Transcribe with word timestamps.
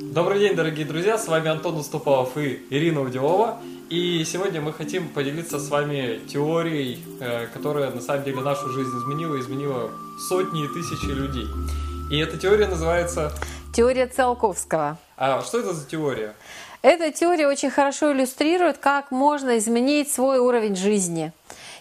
Добрый 0.00 0.38
день, 0.38 0.54
дорогие 0.54 0.86
друзья, 0.86 1.18
с 1.18 1.26
вами 1.26 1.48
Антон 1.48 1.76
Уступалов 1.76 2.36
и 2.36 2.64
Ирина 2.70 3.00
Удилова. 3.00 3.58
И 3.90 4.24
сегодня 4.24 4.60
мы 4.60 4.72
хотим 4.72 5.08
поделиться 5.08 5.58
с 5.58 5.68
вами 5.70 6.20
теорией, 6.28 7.00
э, 7.20 7.48
которая 7.52 7.90
на 7.90 8.00
самом 8.00 8.22
деле 8.22 8.40
нашу 8.40 8.68
жизнь 8.68 8.90
изменила, 8.96 9.40
изменила 9.40 9.90
сотни 10.28 10.64
и 10.64 10.68
тысячи 10.68 11.10
людей. 11.10 11.48
И 12.12 12.18
эта 12.18 12.36
теория 12.36 12.68
называется... 12.68 13.32
Теория 13.74 14.06
Циолковского. 14.06 14.98
А 15.16 15.42
что 15.42 15.58
это 15.58 15.72
за 15.72 15.84
теория? 15.84 16.34
Эта 16.82 17.10
теория 17.10 17.48
очень 17.48 17.70
хорошо 17.70 18.12
иллюстрирует, 18.12 18.78
как 18.78 19.10
можно 19.10 19.58
изменить 19.58 20.12
свой 20.12 20.38
уровень 20.38 20.76
жизни 20.76 21.32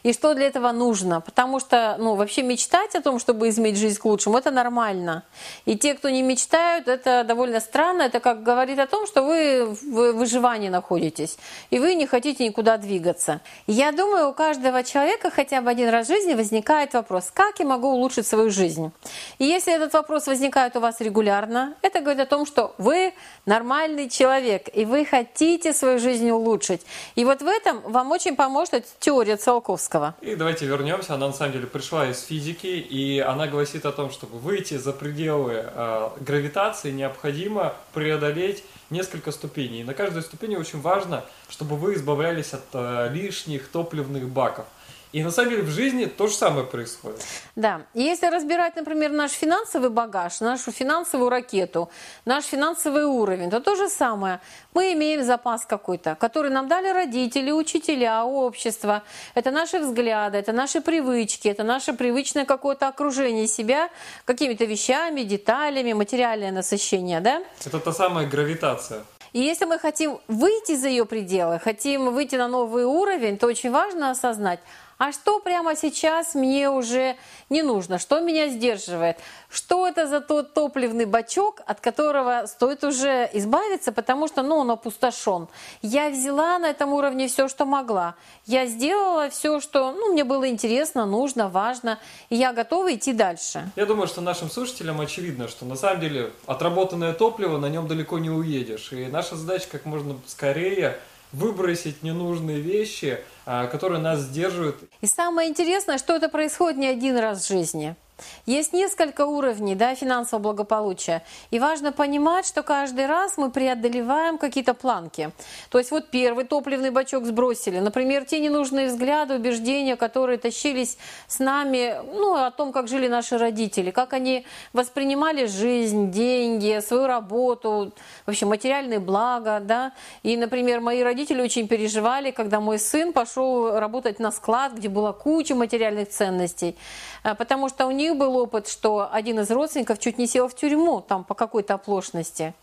и 0.08 0.14
что 0.14 0.34
для 0.34 0.48
этого 0.48 0.72
нужно. 0.72 1.20
Потому 1.20 1.60
что, 1.60 1.98
ну, 2.00 2.16
вообще 2.16 2.42
мечтать 2.42 2.96
о 2.96 3.02
том, 3.02 3.20
чтобы 3.20 3.50
изменить 3.50 3.78
жизнь 3.78 4.00
к 4.00 4.06
лучшему, 4.06 4.38
это 4.38 4.52
нормально. 4.52 5.24
И 5.66 5.78
те, 5.78 5.96
кто 5.96 6.10
не 6.10 6.22
мечтают, 6.22 6.88
это 6.88 7.26
довольно 7.26 7.60
странно. 7.60 8.04
Это 8.04 8.22
как 8.22 8.42
говорит 8.42 8.80
о 8.80 8.88
том, 8.88 9.06
что 9.06 9.24
вы 9.24 9.66
в 9.66 10.14
выживании 10.14 10.70
находитесь, 10.70 11.38
и 11.72 11.80
вы 11.80 11.96
не 11.96 12.08
хотите 12.08 12.48
никуда 12.48 12.78
двигаться. 12.78 13.42
я 13.68 13.92
думаю, 13.92 14.30
у 14.30 14.34
каждого 14.34 14.82
человека 14.84 15.30
хотя 15.30 15.60
бы 15.60 15.70
один 15.70 15.90
раз 15.90 16.08
в 16.08 16.10
жизни 16.10 16.36
возникает 16.36 16.94
вопрос, 16.94 17.30
как 17.34 17.60
я 17.60 17.66
могу 17.66 17.90
улучшить 17.90 18.26
свою 18.26 18.50
жизнь? 18.50 18.92
И 19.40 19.46
если 19.46 19.74
этот 19.74 19.92
вопрос 19.92 20.28
возникает 20.28 20.78
у 20.78 20.80
вас 20.80 21.02
регулярно, 21.02 21.74
это 21.82 22.00
говорит 22.00 22.22
о 22.22 22.26
том, 22.26 22.46
что 22.46 22.74
вы 22.78 23.14
нормальный 23.46 24.08
человек, 24.10 24.70
и 24.74 24.86
вы 24.86 25.04
хотите 25.04 25.74
свою 25.74 26.00
жизнь 26.00 26.30
улучшить. 26.30 26.82
И 27.16 27.26
вот 27.26 27.42
в 27.42 27.48
этом 27.48 27.82
вам 27.82 28.12
очень 28.12 28.38
поможет 28.38 28.86
теория 29.00 29.36
Циолковского. 29.36 29.97
Чайковского. 29.98 30.16
И 30.22 30.36
давайте 30.36 30.66
вернемся. 30.66 31.16
Она 31.16 31.28
на 31.28 31.34
самом 31.34 31.54
деле 31.54 31.68
пришла 31.68 32.08
из 32.08 32.24
физики, 32.24 32.68
и 32.68 33.20
она 33.20 33.48
гласит 33.48 33.86
о 33.86 33.92
том, 33.92 34.12
чтобы 34.12 34.38
выйти 34.40 34.78
за 34.78 34.94
пределы 34.94 35.66
э, 35.66 36.10
гравитации, 36.20 36.92
необходимо 36.92 37.74
преодолеть 37.94 38.64
несколько 38.90 39.32
ступеней. 39.32 39.82
И 39.82 39.84
на 39.84 39.94
каждой 39.94 40.22
ступени 40.22 40.56
очень 40.56 40.82
важно, 40.82 41.24
чтобы 41.50 41.76
вы 41.76 41.96
избавлялись 41.96 42.54
от 42.54 42.66
э, 42.74 43.10
лишних 43.12 43.68
топливных 43.68 44.28
баков. 44.30 44.66
И 45.14 45.24
на 45.24 45.32
самом 45.32 45.52
деле 45.52 45.64
в 45.64 45.70
жизни 45.70 46.06
то 46.06 46.28
же 46.28 46.34
самое 46.34 46.66
происходит. 46.66 47.24
Да. 47.56 47.82
И 47.94 48.02
если 48.02 48.28
разбирать, 48.28 48.76
например, 48.76 49.12
наш 49.12 49.32
финансовый 49.32 49.90
багаж, 49.90 50.42
нашу 50.42 50.72
финансовую 50.72 51.30
ракету, 51.30 51.90
наш 52.26 52.46
финансовый 52.46 53.06
уровень, 53.06 53.50
то 53.50 53.60
то 53.60 53.76
же 53.76 53.90
самое. 53.90 54.42
Мы 54.74 54.94
имеем 54.94 55.24
запас 55.24 55.66
какой-то, 55.66 56.16
который 56.16 56.52
нам 56.52 56.68
дали 56.68 56.90
родители, 56.90 57.52
учителя, 57.52 58.26
общество. 58.26 59.04
Это 59.34 59.52
наши 59.52 59.80
взгляды, 59.80 60.38
это 60.38 60.52
наши 60.52 60.82
привычки, 60.82 61.48
это 61.48 61.64
наше 61.64 61.94
привычное 61.94 62.46
какое-то 62.46 62.88
окружение 62.88 63.48
себя 63.48 63.90
какими-то 64.26 64.66
вещами, 64.66 65.22
деталями, 65.22 65.94
материальное 65.94 66.52
насыщение. 66.52 67.22
Да? 67.22 67.42
Это 67.66 67.80
та 67.80 67.94
самая 67.94 68.28
гравитация. 68.28 69.04
И 69.34 69.40
если 69.40 69.66
мы 69.66 69.78
хотим 69.78 70.20
выйти 70.28 70.76
за 70.76 70.88
ее 70.88 71.06
пределы, 71.06 71.60
хотим 71.60 72.14
выйти 72.14 72.36
на 72.36 72.48
новый 72.48 72.86
уровень, 72.86 73.38
то 73.38 73.48
очень 73.48 73.72
важно 73.72 74.10
осознать, 74.10 74.60
а 74.98 75.12
что 75.12 75.40
прямо 75.40 75.76
сейчас 75.76 76.36
мне 76.36 76.70
уже 76.70 77.16
не 77.50 77.62
нужно, 77.62 78.00
что 78.00 78.20
меня 78.20 78.50
сдерживает, 78.50 79.18
что 79.50 79.88
это 79.88 80.08
за 80.08 80.22
тот 80.22 80.54
топливный 80.54 81.06
бачок, 81.06 81.62
от 81.66 81.80
которого 81.80 82.46
стоит 82.48 82.84
уже 82.84 83.30
избавиться, 83.34 83.92
потому 83.92 84.28
что 84.28 84.42
ну, 84.42 84.58
он 84.58 84.72
опустошен. 84.72 85.48
Я 85.82 86.10
взяла 86.10 86.58
на 86.60 86.70
этом 86.70 86.94
уровне 86.94 87.28
все, 87.28 87.48
что 87.48 87.66
могла. 87.66 88.16
Я 88.46 88.66
сделала 88.66 89.30
все, 89.30 89.60
что 89.60 89.92
ну, 89.92 90.14
мне 90.14 90.24
было 90.24 90.50
интересно, 90.50 91.06
нужно, 91.06 91.50
важно, 91.50 92.00
и 92.30 92.36
я 92.36 92.54
готова 92.54 92.94
идти 92.94 93.14
дальше. 93.14 93.70
Я 93.76 93.86
думаю, 93.86 94.08
что 94.08 94.22
нашим 94.22 94.50
слушателям 94.50 95.00
очевидно, 95.00 95.48
что 95.48 95.66
на 95.66 95.76
самом 95.76 96.02
деле 96.02 96.32
отработанное 96.46 97.14
топливо, 97.14 97.58
на 97.58 97.70
нем 97.70 97.88
далеко 97.88 98.18
не 98.20 98.30
уедешь. 98.30 98.92
И 98.92 99.06
наша 99.06 99.36
задача 99.36 99.68
как 99.72 99.86
можно 99.86 100.18
скорее 100.26 101.00
выбросить 101.32 102.04
ненужные 102.04 102.60
вещи, 102.60 103.20
а, 103.46 103.68
которые 103.68 104.00
нас 104.00 104.20
сдерживают. 104.22 104.78
И 105.02 105.08
самое 105.08 105.50
интересное, 105.50 105.98
что 105.98 106.16
это 106.16 106.30
происходит 106.30 106.78
не 106.78 106.88
один 106.88 107.18
раз 107.18 107.44
в 107.44 107.48
жизни. 107.48 107.96
Есть 108.46 108.74
несколько 108.74 109.26
уровней 109.26 109.76
да, 109.76 109.96
финансового 109.96 110.44
благополучия. 110.44 111.24
И 111.52 111.60
важно 111.60 111.92
понимать, 111.92 112.46
что 112.46 112.64
каждый 112.64 113.06
раз 113.06 113.38
мы 113.38 113.52
преодолеваем 113.52 114.38
какие-то 114.38 114.74
планки. 114.74 115.32
То 115.70 115.78
есть 115.78 115.92
вот 115.92 116.10
первый 116.10 116.46
топливный 116.46 116.90
бачок 116.90 117.26
сбросили. 117.26 117.80
Например, 117.80 118.26
те 118.26 118.40
ненужные 118.40 118.88
взгляды, 118.88 119.36
убеждения, 119.36 119.96
которые 119.96 120.38
тащились 120.38 120.98
с 121.28 121.40
нами, 121.40 121.96
ну, 122.14 122.36
о 122.36 122.52
том, 122.52 122.72
как 122.72 122.88
жили 122.88 123.08
наши 123.08 123.38
родители, 123.38 123.92
как 123.92 124.14
они 124.14 124.46
воспринимали 124.74 125.46
жизнь, 125.46 126.12
деньги, 126.12 126.80
свою 126.82 127.08
работу, 127.08 127.92
вообще 128.26 128.46
материальные 128.46 129.00
блага. 129.00 129.60
Да? 129.60 129.92
И, 130.24 130.38
например, 130.38 130.82
мои 130.82 131.04
родители 131.04 131.42
очень 131.42 131.68
переживали, 131.68 132.32
когда 132.32 132.60
мой 132.60 132.80
сын 132.80 133.14
пошел 133.14 133.80
работать 133.80 134.20
на 134.20 134.32
склад, 134.32 134.74
где 134.74 134.90
была 134.90 135.14
куча 135.14 135.56
материальных 135.56 136.10
ценностей. 136.10 136.76
А, 137.24 137.36
потому 137.36 137.70
что 137.70 137.88
у 137.88 137.92
них 137.92 138.07
был 138.14 138.38
опыт, 138.38 138.68
что 138.68 139.10
один 139.12 139.40
из 139.40 139.52
родственников 139.52 140.00
чуть 140.00 140.18
не 140.18 140.28
сел 140.28 140.48
в 140.48 140.56
тюрьму 140.56 141.02
там 141.02 141.24
по 141.24 141.34
какой-то 141.34 141.76
оплошности. 141.76 142.54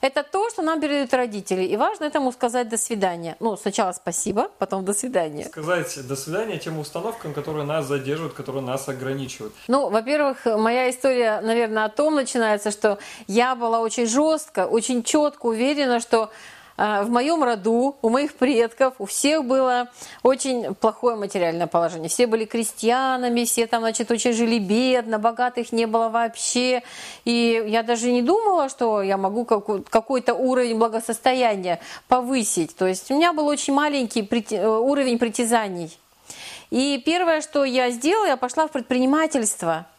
Это 0.00 0.22
то, 0.22 0.48
что 0.50 0.62
нам 0.62 0.80
передают 0.80 1.12
родители. 1.12 1.62
И 1.62 1.76
важно 1.76 2.04
этому 2.04 2.32
сказать 2.32 2.68
«до 2.68 2.76
свидания». 2.76 3.36
Ну, 3.40 3.56
сначала 3.56 3.92
спасибо, 3.92 4.50
потом 4.58 4.84
«до 4.84 4.94
свидания». 4.94 5.44
Сказать 5.44 6.06
«до 6.06 6.16
свидания» 6.16 6.58
тем 6.58 6.78
установкам, 6.78 7.34
которые 7.34 7.66
нас 7.66 7.86
задерживают, 7.86 8.34
которые 8.34 8.62
нас 8.64 8.88
ограничивают. 8.88 9.54
Ну, 9.68 9.90
во-первых, 9.90 10.46
моя 10.46 10.88
история, 10.90 11.40
наверное, 11.40 11.84
о 11.84 11.88
том 11.88 12.14
начинается, 12.14 12.70
что 12.70 12.98
я 13.26 13.54
была 13.54 13.80
очень 13.80 14.06
жестко, 14.06 14.66
очень 14.66 15.02
четко 15.02 15.46
уверена, 15.46 16.00
что 16.00 16.30
в 16.78 17.10
моем 17.10 17.42
роду, 17.42 17.96
у 18.02 18.08
моих 18.08 18.34
предков, 18.34 18.94
у 19.00 19.06
всех 19.06 19.44
было 19.44 19.88
очень 20.22 20.74
плохое 20.76 21.16
материальное 21.16 21.66
положение. 21.66 22.08
Все 22.08 22.28
были 22.28 22.44
крестьянами, 22.44 23.44
все 23.44 23.66
там, 23.66 23.80
значит, 23.80 24.12
очень 24.12 24.32
жили 24.32 24.60
бедно, 24.60 25.18
богатых 25.18 25.72
не 25.72 25.86
было 25.86 26.08
вообще. 26.08 26.84
И 27.24 27.64
я 27.66 27.82
даже 27.82 28.12
не 28.12 28.22
думала, 28.22 28.68
что 28.68 29.02
я 29.02 29.16
могу 29.16 29.44
какой-то 29.44 30.34
уровень 30.34 30.78
благосостояния 30.78 31.80
повысить. 32.06 32.76
То 32.76 32.86
есть 32.86 33.10
у 33.10 33.16
меня 33.16 33.32
был 33.32 33.48
очень 33.48 33.74
маленький 33.74 34.28
э, 34.54 34.66
уровень 34.66 35.18
притязаний. 35.18 35.98
И 36.70 37.02
первое, 37.04 37.40
что 37.40 37.64
я 37.64 37.90
сделала, 37.90 38.26
я 38.26 38.36
пошла 38.36 38.68
в 38.68 38.70
предпринимательство– 38.70 39.86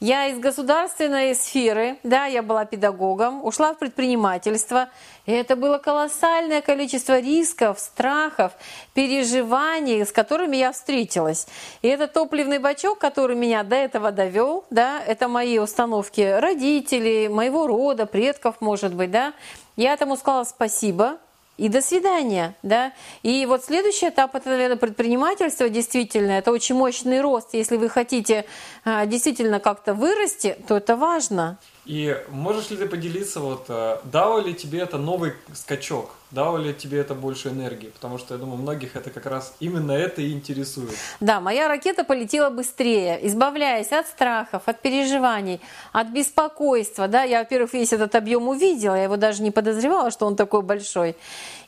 я 0.00 0.26
из 0.26 0.38
государственной 0.38 1.34
сферы, 1.34 1.98
да, 2.02 2.26
я 2.26 2.42
была 2.42 2.64
педагогом, 2.64 3.44
ушла 3.44 3.74
в 3.74 3.78
предпринимательство. 3.78 4.88
И 5.26 5.32
это 5.32 5.56
было 5.56 5.78
колоссальное 5.78 6.60
количество 6.60 7.18
рисков, 7.18 7.80
страхов, 7.80 8.52
переживаний, 8.94 10.04
с 10.04 10.12
которыми 10.12 10.56
я 10.56 10.72
встретилась. 10.72 11.46
И 11.82 11.88
этот 11.88 12.12
топливный 12.12 12.58
бачок, 12.58 12.98
который 12.98 13.36
меня 13.36 13.62
до 13.62 13.76
этого 13.76 14.12
довел, 14.12 14.64
да, 14.70 15.02
это 15.04 15.28
мои 15.28 15.58
установки 15.58 16.20
родителей, 16.20 17.28
моего 17.28 17.66
рода, 17.66 18.06
предков, 18.06 18.60
может 18.60 18.94
быть, 18.94 19.10
да. 19.10 19.32
Я 19.76 19.92
этому 19.92 20.16
сказала 20.16 20.44
спасибо, 20.44 21.18
и 21.56 21.68
до 21.68 21.80
свидания, 21.80 22.54
да. 22.62 22.92
И 23.22 23.46
вот 23.46 23.64
следующий 23.64 24.08
этап 24.08 24.34
это, 24.34 24.50
наверное, 24.50 24.76
предпринимательство. 24.76 25.68
Действительно, 25.68 26.32
это 26.32 26.52
очень 26.52 26.74
мощный 26.74 27.20
рост. 27.20 27.54
Если 27.54 27.76
вы 27.76 27.88
хотите 27.88 28.44
а, 28.84 29.06
действительно 29.06 29.58
как-то 29.58 29.94
вырасти, 29.94 30.56
то 30.68 30.76
это 30.76 30.96
важно. 30.96 31.58
И 31.86 32.20
можешь 32.30 32.70
ли 32.70 32.76
ты 32.76 32.86
поделиться, 32.86 33.38
вот, 33.38 33.66
э, 33.68 33.98
дало 34.04 34.40
ли 34.40 34.54
тебе 34.54 34.80
это 34.80 34.98
новый 34.98 35.34
скачок? 35.54 36.10
Дало 36.32 36.58
ли 36.58 36.74
тебе 36.74 36.98
это 36.98 37.14
больше 37.14 37.50
энергии? 37.50 37.86
Потому 37.86 38.18
что, 38.18 38.34
я 38.34 38.40
думаю, 38.40 38.58
многих 38.58 38.96
это 38.96 39.10
как 39.10 39.26
раз 39.26 39.54
именно 39.60 39.92
это 39.92 40.20
и 40.20 40.32
интересует. 40.32 40.90
Да, 41.20 41.40
моя 41.40 41.68
ракета 41.68 42.02
полетела 42.02 42.50
быстрее, 42.50 43.20
избавляясь 43.28 43.92
от 43.92 44.08
страхов, 44.08 44.62
от 44.66 44.82
переживаний, 44.82 45.60
от 45.92 46.08
беспокойства. 46.08 47.06
Да, 47.06 47.22
я, 47.22 47.38
во-первых, 47.38 47.72
весь 47.72 47.92
этот 47.92 48.16
объем 48.16 48.48
увидела, 48.48 48.96
я 48.96 49.04
его 49.04 49.16
даже 49.16 49.42
не 49.42 49.52
подозревала, 49.52 50.10
что 50.10 50.26
он 50.26 50.34
такой 50.34 50.62
большой. 50.62 51.14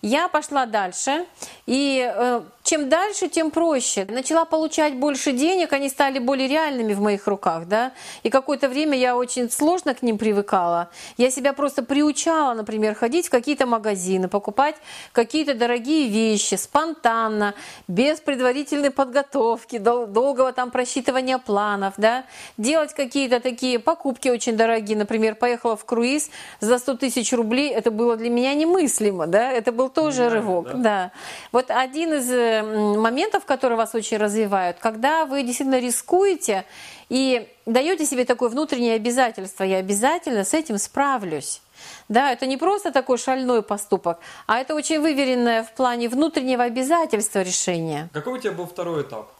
Я 0.02 0.26
пошла 0.26 0.66
дальше, 0.66 1.26
и 1.66 2.12
э, 2.12 2.42
чем 2.68 2.90
дальше, 2.90 3.28
тем 3.28 3.50
проще. 3.50 4.06
Начала 4.10 4.44
получать 4.44 4.94
больше 4.94 5.32
денег, 5.32 5.72
они 5.72 5.88
стали 5.88 6.18
более 6.18 6.48
реальными 6.48 6.92
в 6.92 7.00
моих 7.00 7.26
руках, 7.26 7.66
да. 7.66 7.92
И 8.24 8.28
какое-то 8.28 8.68
время 8.68 8.98
я 8.98 9.16
очень 9.16 9.50
сложно 9.50 9.94
к 9.94 10.02
ним 10.02 10.18
привыкала. 10.18 10.90
Я 11.16 11.30
себя 11.30 11.54
просто 11.54 11.82
приучала, 11.82 12.52
например, 12.52 12.94
ходить 12.94 13.28
в 13.28 13.30
какие-то 13.30 13.64
магазины, 13.64 14.28
покупать 14.28 14.74
какие-то 15.12 15.54
дорогие 15.54 16.08
вещи 16.08 16.56
спонтанно, 16.56 17.54
без 17.88 18.20
предварительной 18.20 18.90
подготовки, 18.90 19.78
долгого 19.78 20.52
там 20.52 20.70
просчитывания 20.70 21.38
планов, 21.38 21.94
да. 21.96 22.24
Делать 22.58 22.92
какие-то 22.92 23.40
такие 23.40 23.78
покупки 23.78 24.28
очень 24.28 24.58
дорогие. 24.58 24.98
Например, 24.98 25.36
поехала 25.36 25.74
в 25.74 25.86
круиз 25.86 26.28
за 26.60 26.78
100 26.78 26.98
тысяч 26.98 27.32
рублей. 27.32 27.70
Это 27.70 27.90
было 27.90 28.18
для 28.18 28.28
меня 28.28 28.52
немыслимо, 28.52 29.26
да. 29.26 29.50
Это 29.52 29.72
был 29.72 29.88
тоже 29.88 30.28
да, 30.28 30.34
рывок, 30.34 30.66
да. 30.66 30.74
да. 30.74 31.12
Вот 31.50 31.70
один 31.70 32.12
из 32.12 32.57
моментов, 32.62 33.44
которые 33.44 33.76
вас 33.76 33.94
очень 33.94 34.16
развивают, 34.16 34.78
когда 34.78 35.25
вы 35.25 35.43
действительно 35.43 35.78
рискуете 35.78 36.64
и 37.08 37.49
даете 37.66 38.05
себе 38.05 38.25
такое 38.25 38.49
внутреннее 38.49 38.94
обязательство, 38.94 39.64
я 39.64 39.78
обязательно 39.78 40.44
с 40.44 40.55
этим 40.55 40.78
справлюсь. 40.78 41.60
Да, 42.08 42.32
это 42.32 42.46
не 42.46 42.56
просто 42.56 42.90
такой 42.90 43.19
шальной 43.19 43.62
поступок, 43.62 44.19
а 44.46 44.58
это 44.58 44.75
очень 44.75 45.00
выверенное 45.00 45.62
в 45.62 45.72
плане 45.72 46.08
внутреннего 46.08 46.64
обязательства 46.64 47.40
решение. 47.42 48.08
Какой 48.12 48.34
у 48.34 48.38
тебя 48.38 48.52
был 48.52 48.66
второй 48.66 49.02
этап? 49.02 49.30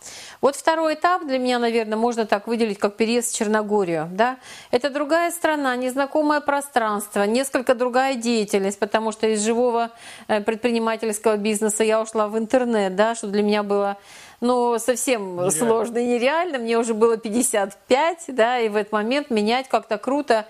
Вот 0.40 0.55
второй 0.55 0.94
этап 0.94 1.26
для 1.26 1.38
меня, 1.38 1.58
наверное, 1.58 1.96
можно 1.96 2.26
так 2.26 2.46
выделить, 2.46 2.79
как 2.79 2.96
переезд 2.96 3.32
в 3.32 3.37
Черногорию. 3.37 4.08
Да? 4.12 4.37
Это 4.70 4.90
другая 4.90 5.31
страна, 5.31 5.75
незнакомое 5.76 6.40
пространство, 6.40 7.23
несколько 7.23 7.75
другая 7.75 8.14
деятельность, 8.14 8.79
потому 8.79 9.12
что 9.12 9.26
из 9.26 9.43
живого 9.43 9.90
э, 10.29 10.40
предпринимательского 10.40 11.37
бизнеса 11.37 11.85
я 11.85 12.00
ушла 12.00 12.29
в 12.29 12.38
интернет, 12.38 12.94
да, 12.94 13.14
что 13.14 13.29
для 13.29 13.43
меня 13.43 13.62
было 13.62 13.96
ну, 14.40 14.79
совсем 14.79 15.35
нереально. 15.35 15.50
сложно 15.50 15.99
и 15.99 16.06
нереально. 16.06 16.58
Мне 16.58 16.79
уже 16.79 16.94
было 16.94 17.17
55, 17.17 18.25
да, 18.29 18.61
и 18.61 18.69
в 18.69 18.76
этот 18.76 18.93
момент 18.93 19.31
менять 19.31 19.69
как-то 19.69 19.99
круто 19.99 20.46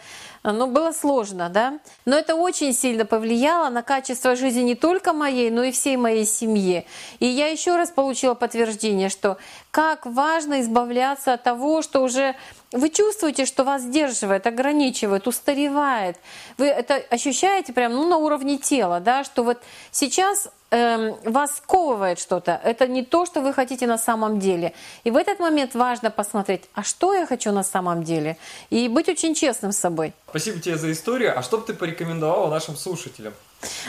ну, 0.52 0.66
было 0.66 0.92
сложно, 0.92 1.48
да. 1.48 1.78
Но 2.04 2.16
это 2.16 2.34
очень 2.34 2.72
сильно 2.72 3.04
повлияло 3.04 3.68
на 3.70 3.82
качество 3.82 4.36
жизни 4.36 4.60
не 4.60 4.74
только 4.74 5.12
моей, 5.12 5.50
но 5.50 5.62
и 5.62 5.72
всей 5.72 5.96
моей 5.96 6.24
семьи. 6.24 6.86
И 7.18 7.26
я 7.26 7.48
еще 7.48 7.76
раз 7.76 7.90
получила 7.90 8.34
подтверждение, 8.34 9.08
что 9.08 9.38
как 9.70 10.06
важно 10.06 10.60
избавляться 10.60 11.34
от 11.34 11.42
того, 11.42 11.82
что 11.82 12.02
уже 12.02 12.34
вы 12.72 12.90
чувствуете, 12.90 13.46
что 13.46 13.64
вас 13.64 13.82
сдерживает, 13.82 14.46
ограничивает, 14.46 15.26
устаревает. 15.26 16.16
Вы 16.58 16.66
это 16.66 16.96
ощущаете 17.10 17.72
прямо 17.72 17.94
ну, 17.94 18.08
на 18.08 18.16
уровне 18.18 18.58
тела, 18.58 19.00
да, 19.00 19.24
что 19.24 19.42
вот 19.42 19.58
сейчас 19.90 20.48
эм, 20.70 21.16
вас 21.24 21.56
сковывает 21.56 22.18
что-то. 22.18 22.60
Это 22.62 22.86
не 22.86 23.02
то, 23.02 23.24
что 23.24 23.40
вы 23.40 23.54
хотите 23.54 23.86
на 23.86 23.98
самом 23.98 24.38
деле. 24.38 24.74
И 25.04 25.10
в 25.10 25.16
этот 25.16 25.40
момент 25.40 25.74
важно 25.74 26.10
посмотреть, 26.10 26.64
а 26.74 26.82
что 26.82 27.14
я 27.14 27.26
хочу 27.26 27.52
на 27.52 27.62
самом 27.64 28.02
деле? 28.02 28.36
И 28.70 28.88
быть 28.88 29.08
очень 29.08 29.34
честным 29.34 29.72
с 29.72 29.78
собой. 29.78 30.12
Спасибо 30.28 30.60
тебе 30.60 30.76
за 30.76 30.92
историю. 30.92 31.38
А 31.38 31.42
что 31.42 31.58
бы 31.58 31.64
ты 31.64 31.74
порекомендовала 31.74 32.50
нашим 32.50 32.76
слушателям? 32.76 33.32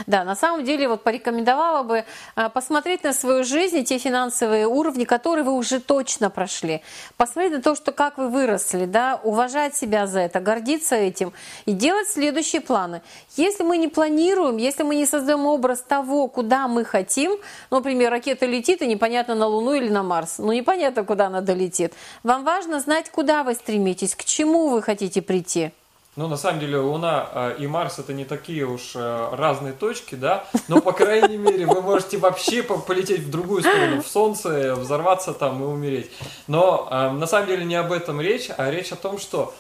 Да, 0.08 0.24
на 0.24 0.36
самом 0.36 0.64
деле 0.64 0.88
вот 0.88 1.04
порекомендовала 1.04 1.84
бы 1.84 2.06
а, 2.36 2.50
посмотреть 2.50 3.04
на 3.04 3.14
свою 3.14 3.44
жизнь 3.44 3.78
и 3.78 3.84
те 3.84 4.00
финансовые 4.00 4.68
уровни, 4.68 5.06
которые 5.06 5.44
вы 5.44 5.54
уже 5.54 5.80
точно 5.80 6.30
прошли. 6.30 6.82
Посмотреть 7.18 7.54
на 7.54 7.62
то, 7.62 7.76
что 7.76 7.92
как 7.92 8.18
вы 8.18 8.30
выросли, 8.30 8.86
да, 8.86 9.20
уважать 9.24 9.76
себя 9.76 10.08
за 10.08 10.22
это, 10.22 10.40
гордиться 10.40 10.96
этим 10.96 11.34
и 11.66 11.74
делать 11.74 12.08
следующие 12.08 12.62
планы. 12.62 13.02
Если 13.36 13.64
мы 13.64 13.78
не 13.78 13.88
планируем, 13.88 14.58
если 14.58 14.84
мы 14.84 14.96
не 14.96 15.06
создаем 15.06 15.46
образ 15.46 15.82
того, 15.82 16.28
куда 16.28 16.68
мы 16.68 16.84
хотим, 16.84 17.38
ну, 17.70 17.78
например, 17.78 18.12
ракета 18.12 18.46
летит 18.48 18.82
и 18.82 18.88
непонятно 18.88 19.36
на 19.36 19.46
Луну 19.46 19.74
или 19.74 19.90
на 19.90 20.02
Марс, 20.02 20.40
ну 20.40 20.52
непонятно, 20.52 21.04
куда 21.04 21.28
она 21.28 21.42
долетит. 21.42 21.94
Вам 22.24 22.44
важно 22.44 22.80
знать, 22.80 23.10
куда 23.12 23.44
вы 23.44 23.54
стремитесь, 23.54 24.16
к 24.16 24.24
чему 24.24 24.70
вы 24.70 24.82
хотите 24.82 25.22
прийти. 25.22 25.72
Ну, 26.20 26.28
на 26.28 26.36
самом 26.36 26.60
деле, 26.60 26.80
Луна 26.80 27.30
э, 27.34 27.56
и 27.60 27.68
Марс 27.68 27.98
это 27.98 28.12
не 28.12 28.26
такие 28.26 28.66
уж 28.66 28.92
э, 28.94 29.30
разные 29.32 29.72
точки, 29.72 30.16
да, 30.16 30.44
но, 30.68 30.82
по 30.82 30.92
крайней 30.92 31.38
мере, 31.38 31.66
вы 31.66 31.82
можете 31.82 32.18
вообще 32.18 32.62
полететь 32.62 33.22
в 33.22 33.32
другую 33.32 33.62
сторону, 33.62 34.02
в 34.02 34.06
Солнце, 34.06 34.76
взорваться 34.76 35.32
там 35.32 35.64
и 35.64 35.66
умереть. 35.66 36.12
Но 36.48 36.90
э, 36.92 37.12
на 37.12 37.26
самом 37.26 37.48
деле 37.48 37.64
не 37.64 37.76
об 37.76 37.94
этом 37.94 38.20
речь, 38.20 38.50
а 38.58 38.70
речь 38.70 38.92
о 38.92 38.98
том, 38.98 39.18
что 39.18 39.54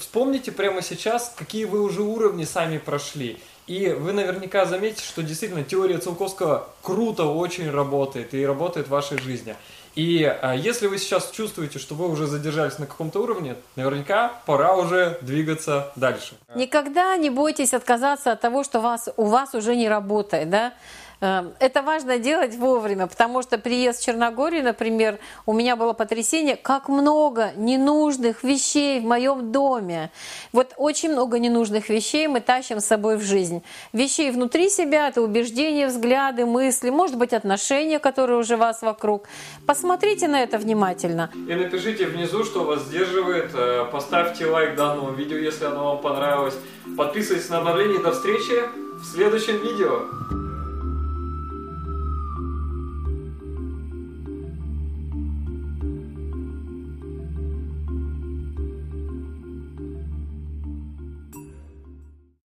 вспомните 0.00 0.50
прямо 0.50 0.80
сейчас, 0.80 1.34
какие 1.36 1.66
вы 1.66 1.82
уже 1.82 2.00
уровни 2.00 2.44
сами 2.44 2.78
прошли. 2.78 3.38
И 3.66 3.90
вы 3.90 4.14
наверняка 4.14 4.64
заметите, 4.64 5.02
что 5.04 5.22
действительно 5.22 5.62
теория 5.62 5.98
Циолковского 5.98 6.68
круто 6.80 7.26
очень 7.26 7.70
работает 7.70 8.32
и 8.32 8.46
работает 8.46 8.86
в 8.86 8.90
вашей 8.90 9.18
жизни. 9.18 9.56
И 9.94 10.24
а, 10.24 10.54
если 10.54 10.86
вы 10.86 10.98
сейчас 10.98 11.30
чувствуете, 11.30 11.78
что 11.78 11.94
вы 11.94 12.08
уже 12.08 12.26
задержались 12.26 12.78
на 12.78 12.86
каком-то 12.86 13.20
уровне, 13.20 13.56
наверняка 13.76 14.32
пора 14.46 14.74
уже 14.74 15.18
двигаться 15.22 15.92
дальше. 15.96 16.34
Никогда 16.54 17.16
не 17.16 17.30
бойтесь 17.30 17.74
отказаться 17.74 18.32
от 18.32 18.40
того, 18.40 18.64
что 18.64 18.80
вас, 18.80 19.08
у 19.16 19.24
вас 19.24 19.54
уже 19.54 19.76
не 19.76 19.88
работает. 19.88 20.50
Да? 20.50 20.72
Эм, 21.20 21.52
это 21.58 21.82
важно 21.82 22.18
делать 22.18 22.54
вовремя, 22.54 23.08
потому 23.08 23.42
что 23.42 23.58
приезд 23.58 24.00
в 24.00 24.04
Черногорию, 24.04 24.62
например, 24.62 25.18
у 25.46 25.52
меня 25.52 25.74
было 25.74 25.92
потрясение, 25.92 26.54
как 26.54 26.88
много 26.88 27.50
ненужных 27.56 28.44
вещей 28.44 29.00
в 29.00 29.04
моем 29.04 29.50
доме. 29.50 30.12
Вот 30.52 30.74
очень 30.76 31.10
много 31.10 31.40
ненужных 31.40 31.88
вещей 31.88 32.28
мы 32.28 32.40
тащим 32.40 32.78
с 32.78 32.84
собой 32.84 33.16
в 33.16 33.22
жизнь. 33.22 33.64
Вещей 33.92 34.30
внутри 34.30 34.70
себя, 34.70 35.08
это 35.08 35.20
убеждения, 35.20 35.88
взгляды, 35.88 36.46
мысли, 36.46 36.90
может 36.90 37.16
быть, 37.16 37.32
отношения, 37.32 37.98
которые 37.98 38.38
уже 38.38 38.56
вас 38.56 38.82
вокруг. 38.82 39.24
Посмотрите 39.66 40.28
на 40.28 40.40
это 40.42 40.56
внимательно. 40.56 41.30
И 41.34 41.54
напишите 41.54 42.06
внизу, 42.06 42.44
что 42.44 42.62
вас 42.62 42.82
сдерживает. 42.82 43.50
Э, 43.54 43.86
поставьте 43.90 44.46
лайк 44.46 44.76
данному 44.76 45.12
видео, 45.12 45.36
если 45.36 45.64
оно 45.64 45.94
вам 45.94 46.00
понравилось. 46.00 46.54
Подписывайтесь 46.96 47.48
на 47.48 47.58
обновление. 47.58 47.98
До 47.98 48.12
встречи 48.12 48.62
в 49.00 49.04
следующем 49.04 49.60
видео. 49.62 50.47